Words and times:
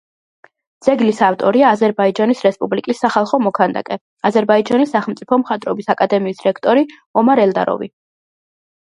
ძეგლის 0.85 1.19
ავტორია 1.27 1.67
აზერბაიჯანის 1.77 2.41
რესპუბლიკის 2.47 3.03
სახალხო 3.05 3.41
მოქანდაკე, 3.49 3.99
აზერბაიჯანის 4.33 4.97
სახელმწიფო 4.97 5.43
მხატვრობის 5.45 5.95
აკადემიის 5.99 6.45
რექტორი 6.51 6.91
ომარ 7.23 7.49
ელდაროვი. 7.49 7.97